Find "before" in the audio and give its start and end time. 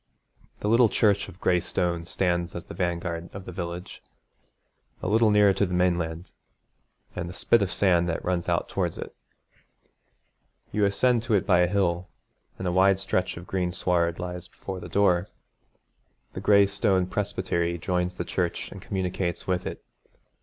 14.47-14.79